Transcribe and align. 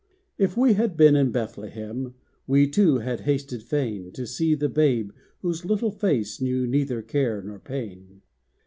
If 0.39 0.57
we 0.57 0.73
had 0.73 0.97
been 0.97 1.15
in 1.15 1.29
Bethlehem, 1.31 2.15
We 2.47 2.67
too 2.67 2.97
had 2.97 3.19
hasted 3.19 3.61
fain 3.61 4.11
To 4.13 4.25
see 4.25 4.55
the 4.55 4.67
Babe 4.67 5.11
whose 5.43 5.63
little 5.63 5.91
face 5.91 6.41
Knew 6.41 6.65
neither 6.65 7.03
care 7.03 7.39
nor 7.43 7.59
pain. 7.59 8.23